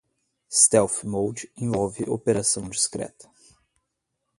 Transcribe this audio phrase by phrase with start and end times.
[0.49, 3.29] Stealth Mode envolve operação discreta.